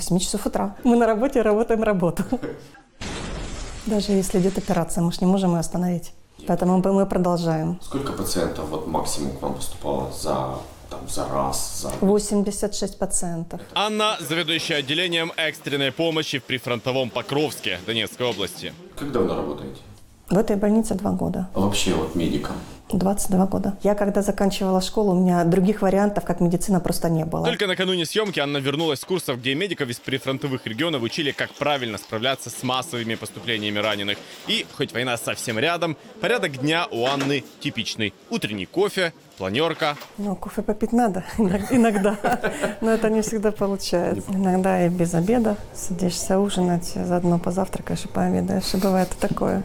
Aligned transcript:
с 0.00 0.10
8 0.10 0.18
часов 0.18 0.46
утра. 0.46 0.74
Мы 0.84 0.96
на 0.96 1.06
работе 1.06 1.42
работаем 1.42 1.82
работу. 1.82 2.24
Даже 3.86 4.12
если 4.12 4.38
идет 4.40 4.58
операция, 4.58 5.02
мы 5.02 5.12
же 5.12 5.18
не 5.20 5.26
можем 5.26 5.52
ее 5.52 5.60
остановить. 5.60 6.12
Поэтому 6.46 6.78
мы- 6.82 7.06
продолжаем. 7.06 7.78
Сколько 7.82 8.12
пациентов 8.12 8.68
вот 8.70 8.86
максимум 8.86 9.36
к 9.36 9.42
вам 9.42 9.54
поступало 9.54 10.10
за, 10.12 10.56
там, 10.90 11.08
за 11.08 11.28
раз, 11.28 11.82
за... 11.82 11.90
86 12.06 12.98
пациентов. 12.98 13.60
Анна, 13.74 14.16
заведующая 14.20 14.78
отделением 14.78 15.32
экстренной 15.36 15.92
помощи 15.92 16.38
в 16.38 16.44
прифронтовом 16.44 17.10
Покровске 17.10 17.78
Донецкой 17.86 18.26
области. 18.26 18.72
Как 18.98 19.12
давно 19.12 19.36
работаете? 19.36 19.80
В 20.30 20.36
этой 20.38 20.56
больнице 20.56 20.94
два 20.94 21.12
года. 21.12 21.48
А 21.54 21.60
вообще 21.60 21.94
вот 21.94 22.14
медиком? 22.14 22.56
22 22.92 23.46
года. 23.46 23.76
Я 23.82 23.94
когда 23.94 24.22
заканчивала 24.22 24.80
школу, 24.80 25.12
у 25.12 25.20
меня 25.20 25.42
других 25.44 25.82
вариантов, 25.82 26.24
как 26.24 26.40
медицина, 26.40 26.80
просто 26.80 27.08
не 27.08 27.24
было. 27.24 27.44
Только 27.46 27.66
накануне 27.66 28.04
съемки 28.04 28.40
Анна 28.40 28.58
вернулась 28.58 29.00
с 29.00 29.04
курсов, 29.04 29.38
где 29.38 29.54
медиков 29.54 29.88
из 29.88 29.98
прифронтовых 29.98 30.66
регионов 30.66 31.02
учили, 31.02 31.32
как 31.32 31.50
правильно 31.54 31.98
справляться 31.98 32.50
с 32.50 32.62
массовыми 32.62 33.14
поступлениями 33.14 33.78
раненых. 33.78 34.18
И, 34.46 34.66
хоть 34.76 34.92
война 34.92 35.16
совсем 35.16 35.58
рядом, 35.58 35.96
порядок 36.20 36.58
дня 36.58 36.86
у 36.90 37.06
Анны 37.06 37.42
типичный. 37.60 38.12
Утренний 38.30 38.66
кофе, 38.66 39.12
планерка, 39.38 39.96
Ну, 40.18 40.36
кофе 40.36 40.62
попить 40.62 40.92
надо 40.92 41.24
иног- 41.38 41.66
иногда, 41.70 42.16
но 42.82 42.90
это 42.90 43.08
не 43.10 43.22
всегда 43.22 43.50
получается. 43.50 44.30
Иногда 44.30 44.84
и 44.86 44.88
без 44.90 45.14
обеда 45.14 45.56
садишься 45.74 46.38
ужинать, 46.38 46.92
заодно 46.94 47.38
позавтракаешь 47.38 48.04
и 48.04 48.08
пообедаешь, 48.08 48.72
и 48.74 48.76
бывает 48.76 49.08
такое. 49.18 49.62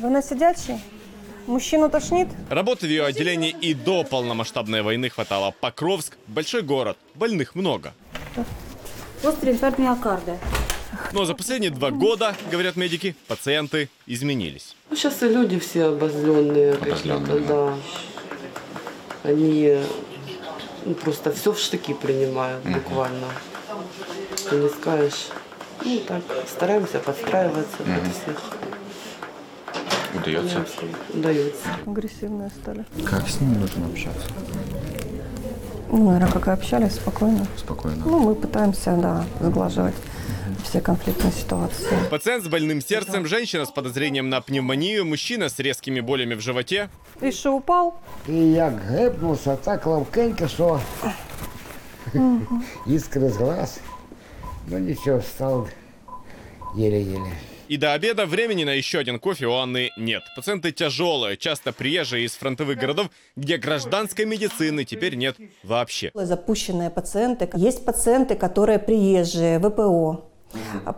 Вы 0.00 0.10
на 0.10 0.22
сидячий? 0.22 0.78
Мужчину 1.46 1.90
тошнит? 1.90 2.28
Работы 2.48 2.86
в 2.86 2.90
ее 2.90 3.04
отделении 3.04 3.50
и 3.50 3.74
до 3.74 4.04
полномасштабной 4.04 4.82
войны 4.82 5.10
хватало. 5.10 5.52
Покровск– 5.60 6.16
большой 6.26 6.62
город, 6.62 6.96
больных 7.14 7.54
много. 7.54 7.92
Острый 9.22 9.52
инфаркт 9.52 9.78
миокарда. 9.78 10.38
Но 11.12 11.24
за 11.24 11.34
последние 11.34 11.70
два 11.70 11.90
года, 11.90 12.34
говорят 12.50 12.76
медики, 12.76 13.14
пациенты 13.26 13.88
изменились. 14.06 14.74
Ну, 14.90 14.96
сейчас 14.96 15.22
и 15.22 15.28
люди 15.28 15.58
все 15.58 15.86
обозленные. 15.86 16.74
Обозленные, 16.74 17.26
какие-то, 17.26 17.40
да. 17.40 17.78
Они 19.22 19.78
ну, 20.84 20.94
просто 20.94 21.32
все 21.32 21.52
в 21.52 21.58
штыки 21.58 21.94
принимают 21.94 22.64
буквально. 22.64 23.28
Ты 24.48 24.56
не 24.56 24.68
скажешь. 24.68 25.28
Ну 25.84 26.00
так, 26.00 26.22
стараемся 26.48 27.00
подстраиваться 27.00 27.76
под 27.78 28.14
всех. 28.14 28.42
Удается? 30.15 30.65
Удается. 31.13 31.67
Агрессивные 31.85 32.49
стали. 32.49 32.85
Как 33.05 33.27
с 33.27 33.39
ними 33.41 33.55
нужно 33.55 33.85
общаться? 33.87 34.27
Ну, 35.91 36.05
наверное, 36.05 36.31
как 36.31 36.47
и 36.47 36.51
общались, 36.51 36.93
спокойно. 36.95 37.47
Спокойно. 37.57 38.03
Ну, 38.05 38.19
мы 38.19 38.35
пытаемся, 38.35 38.95
да, 38.95 39.25
сглаживать 39.41 39.95
все 40.63 40.81
конфликтные 40.81 41.31
ситуации. 41.33 41.87
Пациент 42.09 42.43
с 42.43 42.47
больным 42.47 42.81
сердцем, 42.81 43.25
женщина 43.25 43.65
с 43.65 43.71
подозрением 43.71 44.29
на 44.29 44.41
пневмонию, 44.41 45.05
мужчина 45.05 45.49
с 45.49 45.57
резкими 45.59 45.99
болями 45.99 46.35
в 46.35 46.41
животе. 46.41 46.89
И 47.21 47.31
что, 47.31 47.55
упал? 47.55 47.93
І 48.27 48.51
як 48.51 48.73
гепнувся, 48.89 49.55
так 49.55 49.85
ловкенько, 49.85 50.47
що 50.47 50.79
іскри 52.87 53.29
з 53.29 53.37
глаз. 53.37 53.79
Ну 54.67 54.77
нічого, 54.77 55.17
встав 55.17 55.69
єле-єле. 56.75 57.31
И 57.66 57.78
до 57.78 57.94
обеда 57.94 58.26
времени 58.26 58.64
на 58.64 58.72
еще 58.72 58.98
один 58.98 59.18
кофе 59.18 59.46
у 59.46 59.54
Анны 59.54 59.90
нет. 59.96 60.22
Пациенты 60.36 60.70
тяжелые, 60.70 61.36
часто 61.38 61.72
приезжие 61.72 62.26
из 62.26 62.32
фронтовых 62.32 62.76
городов, 62.76 63.08
где 63.36 63.56
гражданской 63.56 64.26
медицины 64.26 64.84
теперь 64.84 65.14
нет 65.14 65.36
вообще. 65.62 66.10
Запущенные 66.14 66.90
пациенты. 66.90 67.48
Есть 67.54 67.84
пациенты, 67.84 68.34
которые 68.34 68.78
приезжие, 68.78 69.58
ВПО. 69.58 70.33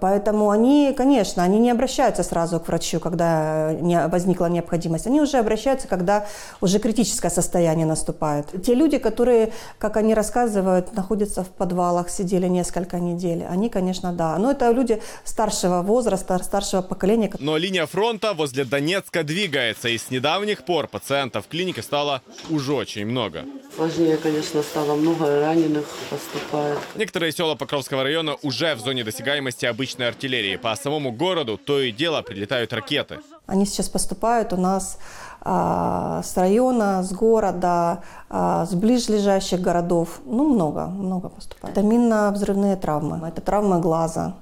Поэтому 0.00 0.50
они, 0.50 0.94
конечно, 0.96 1.42
они 1.42 1.58
не 1.58 1.70
обращаются 1.70 2.22
сразу 2.22 2.60
к 2.60 2.68
врачу, 2.68 3.00
когда 3.00 3.72
не 3.72 4.06
возникла 4.08 4.46
необходимость. 4.46 5.06
Они 5.06 5.20
уже 5.20 5.38
обращаются, 5.38 5.88
когда 5.88 6.26
уже 6.60 6.78
критическое 6.78 7.30
состояние 7.30 7.86
наступает. 7.86 8.46
Те 8.64 8.74
люди, 8.74 8.98
которые, 8.98 9.52
как 9.78 9.96
они 9.96 10.14
рассказывают, 10.14 10.94
находятся 10.94 11.42
в 11.42 11.48
подвалах, 11.48 12.10
сидели 12.10 12.48
несколько 12.48 12.98
недель, 12.98 13.44
они, 13.48 13.68
конечно, 13.68 14.12
да. 14.12 14.38
Но 14.38 14.50
это 14.50 14.70
люди 14.70 15.00
старшего 15.24 15.82
возраста, 15.82 16.38
старшего 16.42 16.82
поколения. 16.82 17.30
Но 17.38 17.56
линия 17.56 17.86
фронта 17.86 18.34
возле 18.34 18.64
Донецка 18.64 19.22
двигается, 19.22 19.88
и 19.88 19.98
с 19.98 20.10
недавних 20.10 20.64
пор 20.64 20.88
пациентов 20.88 21.46
в 21.46 21.48
клинике 21.48 21.82
стало 21.82 22.22
уже 22.50 22.72
очень 22.72 23.06
много. 23.06 23.44
Сложнее, 23.76 24.16
конечно, 24.16 24.62
стало. 24.62 24.94
Много 24.94 25.40
раненых 25.40 25.84
поступает. 26.08 26.78
Некоторые 26.94 27.30
села 27.30 27.56
Покровского 27.56 28.02
района 28.02 28.36
уже 28.42 28.74
в 28.74 28.80
зоне 28.80 29.04
досягаемости 29.04 29.66
обычной 29.66 30.08
артиллерии. 30.08 30.56
По 30.56 30.74
самому 30.76 31.12
городу 31.12 31.58
то 31.58 31.78
и 31.80 31.92
дело 31.92 32.22
прилетают 32.22 32.72
ракеты. 32.72 33.18
Они 33.44 33.66
сейчас 33.66 33.90
поступают 33.90 34.54
у 34.54 34.56
нас 34.56 34.98
а, 35.42 36.22
с 36.22 36.34
района, 36.38 37.02
с 37.02 37.12
города, 37.12 38.02
а, 38.30 38.64
с 38.64 38.72
ближайших 38.72 39.60
городов. 39.60 40.20
Ну, 40.24 40.54
много, 40.54 40.86
много 40.86 41.28
поступает. 41.28 41.76
Это 41.76 41.86
минно-взрывные 41.86 42.76
травмы. 42.76 43.28
Это 43.28 43.42
травмы 43.42 43.78
глаза. 43.80 44.36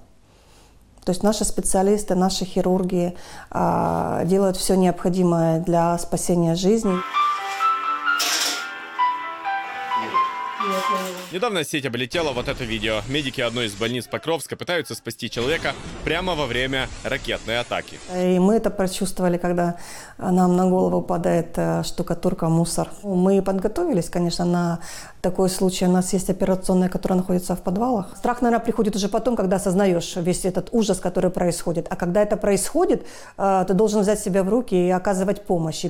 То 1.05 1.11
есть 1.11 1.25
наши 1.25 1.45
специалисты, 1.45 2.15
наши 2.15 2.45
хирурги 2.45 3.17
а, 3.51 4.25
делают 4.27 4.57
все 4.57 4.77
необходимое 4.77 5.59
для 5.59 5.99
спасения 5.99 6.55
жизни. 6.55 6.95
Недавно 11.33 11.65
сеть 11.65 11.87
облетела 11.87 12.33
вот 12.33 12.49
это 12.49 12.65
видео. 12.65 13.01
Медики 13.09 13.41
одной 13.41 13.67
из 13.67 13.75
больниц 13.75 14.07
Покровска 14.07 14.57
пытаются 14.57 14.95
спасти 14.95 15.31
человека 15.31 15.73
прямо 16.05 16.35
во 16.35 16.47
время 16.47 16.89
ракетной 17.03 17.61
атаки. 17.61 17.99
И 18.15 18.39
мы 18.39 18.55
это 18.55 18.71
прочувствовали, 18.71 19.37
когда 19.39 19.77
нам 20.19 20.57
на 20.57 20.69
голову 20.69 21.03
падает 21.03 21.53
э, 21.57 21.83
штукатурка, 21.83 22.49
мусор. 22.49 22.89
Мы 23.03 23.43
подготовились, 23.43 24.09
конечно, 24.09 24.45
на 24.45 24.79
такой 25.21 25.49
случай. 25.49 25.87
У 25.87 25.91
нас 25.91 26.13
есть 26.13 26.31
операционная, 26.31 26.89
которая 26.89 27.19
находится 27.19 27.57
в 27.57 27.63
подвалах. 27.63 28.17
Страх, 28.17 28.43
наверное, 28.43 28.65
приходит 28.65 28.97
уже 28.97 29.09
потом, 29.09 29.37
когда 29.37 29.57
осознаешь 29.57 30.17
весь 30.17 30.45
этот 30.45 30.69
ужас, 30.73 31.01
который 31.01 31.31
происходит. 31.31 31.87
А 31.91 31.97
когда 31.97 32.23
это 32.23 32.37
происходит, 32.37 33.07
э, 33.37 33.65
ты 33.67 33.75
должен 33.75 34.01
взять 34.01 34.21
себя 34.21 34.43
в 34.43 34.49
руки 34.49 34.75
и 34.75 34.91
оказывать 34.91 35.45
помощь. 35.47 35.85
И 35.85 35.89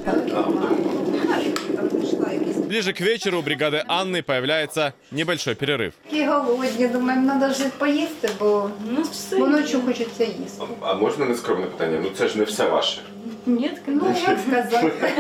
Ближе 2.74 2.94
к 2.94 3.02
вечеру 3.02 3.40
у 3.40 3.42
бригады 3.42 3.84
Анны 3.88 4.22
появляется 4.22 4.94
небольшой 5.12 5.54
перерыв. 5.56 5.92
Такі 6.10 6.26
голодні, 6.26 6.88
думаємо, 6.88 7.30
треба 7.40 7.54
ж 7.54 7.64
поїсти, 7.78 8.30
бо, 8.40 8.70
бо 9.38 9.48
ночі 9.48 9.78
хочеться 9.86 10.24
їсти. 10.24 10.64
А 10.82 10.94
можна 10.94 11.26
нескромне 11.26 11.66
питання? 11.66 12.00
Ну 12.04 12.10
це 12.18 12.28
ж 12.28 12.38
не 12.38 12.44
все 12.44 12.70
ваше. 12.70 13.02
Ні, 13.46 13.72
ну 13.88 14.16
як 14.28 14.40
сказати. 14.40 14.92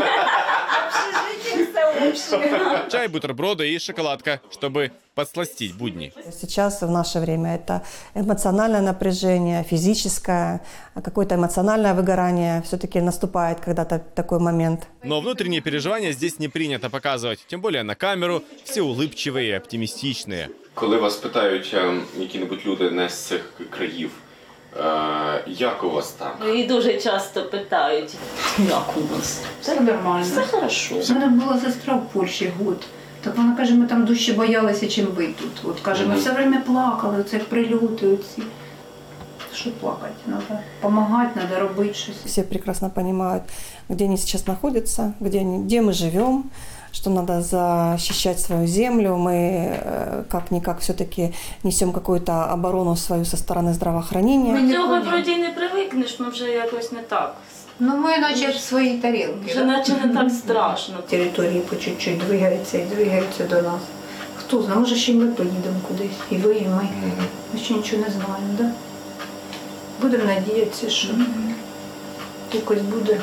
Чай, 2.91 3.09
бутерброды 3.09 3.71
и 3.75 3.78
шоколадка, 3.78 4.41
чтобы 4.50 4.91
подсластить 5.15 5.75
будни. 5.75 6.12
Сейчас, 6.41 6.82
в 6.82 6.91
наше 6.91 7.21
время, 7.21 7.55
это 7.55 7.82
эмоциональное 8.15 8.81
напряжение, 8.81 9.65
физическое, 9.65 10.60
какое-то 10.94 11.34
эмоциональное 11.37 11.94
выгорание. 11.94 12.62
Все-таки 12.62 13.00
наступает 13.00 13.60
когда-то 13.60 13.99
такой 14.15 14.38
момент. 14.38 14.87
Но 15.03 15.21
внутренние 15.21 15.60
переживания 15.60 16.12
здесь 16.12 16.38
не 16.38 16.49
принято 16.49 16.91
показывать, 16.91 17.38
тем 17.47 17.60
более 17.60 17.83
на 17.83 17.94
камеру, 17.94 18.43
все 18.65 18.83
улыбчивые 18.83 19.49
и 19.50 19.53
оптимистичные. 19.53 20.49
Коли 20.75 20.97
вас 20.97 21.16
питають 21.16 21.75
які-небудь 22.19 22.66
люди 22.66 22.91
не 22.91 23.09
з 23.09 23.15
цих 23.15 23.53
країв, 23.71 24.10
як 25.47 25.85
у 25.85 25.91
вас 25.91 26.11
там? 26.11 26.57
І 26.57 26.65
дуже 26.65 27.01
часто 27.01 27.43
питають, 27.43 28.15
як 28.69 28.95
у 28.97 29.15
нас? 29.17 29.41
Все 29.61 29.81
нормально. 29.81 30.25
Все 30.25 30.43
хорошо. 30.43 30.95
У 30.95 31.13
мене 31.13 31.28
була 31.28 31.60
сестра 31.60 31.95
в 31.95 32.09
Польщі 32.13 32.53
год. 32.65 32.77
Так 33.21 33.37
вона 33.37 33.57
каже, 33.57 33.75
ми 33.75 33.87
там 33.87 34.04
дужче 34.04 34.33
боялися, 34.33 34.89
чим 34.89 35.07
ви 35.07 35.27
тут. 35.27 35.71
От 35.71 35.81
каже, 35.81 36.07
ми 36.07 36.15
все 36.16 36.33
время 36.33 36.60
плакали, 36.66 37.21
оце 37.21 37.39
прильоти 37.39 38.07
оці. 38.07 38.43
Що 39.54 39.71
плакати? 39.71 40.13
Треба 40.27 40.60
допомагати, 40.83 41.41
треба 41.41 41.69
робити 41.69 41.95
щось. 41.95 42.16
Все 42.25 42.43
прекрасно 42.43 42.91
понимают, 42.91 43.43
где 43.89 44.04
они 44.04 44.16
сейчас 44.16 44.47
находятся, 44.47 45.13
где, 45.21 45.41
они, 45.41 45.59
где 45.59 45.81
мы 45.83 45.93
живем, 45.93 46.45
что 46.94 47.09
надо 47.09 47.41
защищать 47.41 48.40
свою 48.40 48.67
землю. 48.67 49.16
Мы 49.16 49.34
э, 49.34 50.23
как-никак 50.29 50.79
все-таки 50.79 51.34
несем 51.64 51.91
какую-то 51.91 52.46
оборону 52.46 52.96
свою 52.96 53.26
со 53.26 53.38
стороны 53.38 53.73
здравоохранения. 53.73 54.53
Ми 54.53 54.73
Цього 54.73 54.96
не 54.96 55.00
вроді 55.00 55.32
й 55.32 55.38
не 55.38 55.50
привикнеш, 55.50 56.20
ну 56.20 56.29
вже 56.29 56.50
якось 56.50 56.91
не 56.91 57.00
так. 57.00 57.35
Ну 57.79 57.97
ми 57.97 58.17
наче 58.17 58.47
в 58.47 58.56
своїй 58.56 58.97
тарілці. 58.97 59.52
Вже 59.52 59.66
наче 59.66 59.94
не 60.06 60.14
так 60.14 60.32
страшно. 60.32 60.96
Території 61.09 61.59
по 61.59 61.76
чуть-чуть 61.76 62.17
двигаються 62.17 62.78
і 62.78 62.85
двигаються 62.85 63.44
до 63.44 63.56
нас. 63.56 63.82
Хто 64.35 64.61
знає, 64.61 64.79
може 64.79 64.96
ще 64.96 65.11
й 65.11 65.16
ми 65.16 65.28
поїдемо 65.28 65.79
кудись. 65.88 66.17
І 66.32 66.35
ви, 66.35 66.56
і 66.56 66.67
ми. 66.67 66.88
Ми 67.53 67.59
ще 67.59 67.73
нічого 67.73 68.02
не 68.02 68.09
знаємо, 68.09 68.53
да? 68.58 68.72
Будемо 70.02 70.23
надіятися, 70.23 70.90
що 70.90 71.08
якось 72.53 72.82
буде 72.82 73.22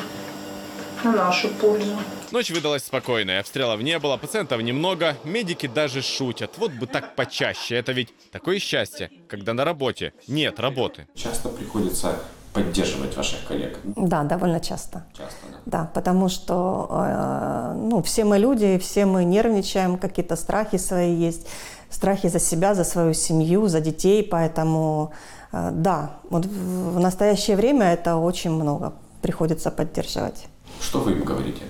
На 1.04 1.12
нашу 1.12 1.48
пользу. 1.48 1.96
Ночь 2.30 2.50
выдалась 2.50 2.84
спокойной, 2.84 3.40
обстрелов 3.40 3.80
не 3.80 3.98
было, 3.98 4.16
пациентов 4.16 4.62
немного, 4.62 5.16
медики 5.24 5.66
даже 5.66 6.02
шутят. 6.02 6.52
Вот 6.58 6.72
бы 6.72 6.86
так 6.86 7.14
почаще, 7.14 7.76
это 7.76 7.92
ведь 7.92 8.08
такое 8.30 8.58
счастье, 8.58 9.10
когда 9.28 9.52
на 9.54 9.64
работе 9.64 10.12
нет 10.28 10.60
работы. 10.60 11.06
Часто 11.14 11.48
приходится 11.48 12.16
поддерживать 12.52 13.16
ваших 13.16 13.44
коллег. 13.48 13.78
Да, 13.84 14.24
довольно 14.24 14.60
часто. 14.60 15.04
Часто, 15.16 15.46
да. 15.50 15.58
Да, 15.66 15.90
потому 15.94 16.28
что 16.28 16.88
э, 16.90 17.74
ну, 17.76 18.02
все 18.02 18.24
мы 18.24 18.38
люди, 18.38 18.78
все 18.78 19.06
мы 19.06 19.24
нервничаем, 19.24 19.96
какие-то 19.96 20.36
страхи 20.36 20.78
свои 20.78 21.14
есть, 21.14 21.46
страхи 21.90 22.28
за 22.28 22.38
себя, 22.38 22.74
за 22.74 22.84
свою 22.84 23.14
семью, 23.14 23.68
за 23.68 23.80
детей, 23.80 24.22
поэтому 24.22 25.12
э, 25.52 25.70
да, 25.72 26.10
вот 26.30 26.44
в 26.46 26.82
в 26.92 27.00
настоящее 27.00 27.56
время 27.56 27.92
это 27.92 28.16
очень 28.16 28.50
много 28.50 28.92
приходится 29.22 29.70
поддерживать, 29.70 30.46
Что 30.82 31.00
вы 31.00 31.12
им 31.12 31.24
говорите? 31.24 31.62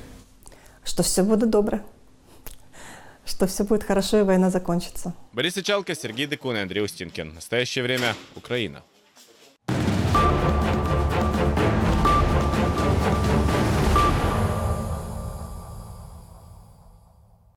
что 0.85 1.03
все 1.03 1.23
будет 1.23 1.51
добро, 1.51 1.81
что 3.25 3.47
все 3.47 3.65
будет 3.65 3.85
хорошо 3.85 4.21
и 4.21 4.23
война 4.23 4.51
закончится. 4.51 5.15
Борис 5.33 5.57
Ичалко, 5.57 5.95
Сергей 5.95 6.27
Декун 6.27 6.57
и 6.57 6.61
Андрей 6.61 6.85
Устинкин. 6.85 7.35
Настоящее 7.35 7.85
время 7.85 8.15
Украина. 8.35 8.83